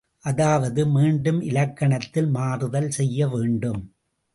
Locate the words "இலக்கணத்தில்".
1.41-2.27